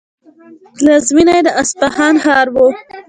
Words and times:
پلازمینه 0.77 1.31
یې 1.37 1.41
د 1.45 1.49
اصفهان 1.61 2.15
ښار 2.23 2.47
و. 2.53 2.55